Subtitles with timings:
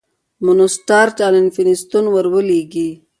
[0.45, 2.89] مونسټارټ الفینستون ور ولېږی.